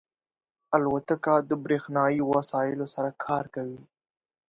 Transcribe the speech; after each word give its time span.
الوتکه 0.75 1.33
د 1.49 1.51
بریښنایی 1.63 2.21
وسایلو 2.33 2.85
سره 2.95 3.09
کار 3.25 3.45
کوي. 3.55 3.81